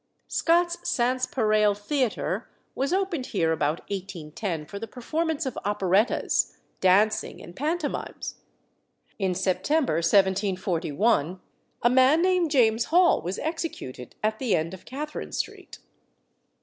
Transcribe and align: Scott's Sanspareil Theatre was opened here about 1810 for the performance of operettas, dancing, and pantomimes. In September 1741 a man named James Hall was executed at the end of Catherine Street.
Scott's 0.27 0.79
Sanspareil 0.83 1.75
Theatre 1.77 2.49
was 2.73 2.91
opened 2.91 3.27
here 3.27 3.51
about 3.51 3.81
1810 3.81 4.65
for 4.65 4.79
the 4.79 4.87
performance 4.87 5.45
of 5.45 5.59
operettas, 5.63 6.57
dancing, 6.79 7.39
and 7.39 7.55
pantomimes. 7.55 8.39
In 9.19 9.35
September 9.35 9.97
1741 9.97 11.39
a 11.83 11.89
man 11.91 12.21
named 12.23 12.49
James 12.49 12.85
Hall 12.85 13.21
was 13.21 13.37
executed 13.37 14.15
at 14.23 14.39
the 14.39 14.55
end 14.55 14.73
of 14.73 14.85
Catherine 14.85 15.33
Street. 15.33 15.77